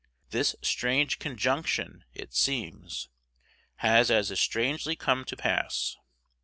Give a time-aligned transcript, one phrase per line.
[0.31, 3.07] This strange conjunction, it seems,
[3.75, 5.95] has as strangely come to pass.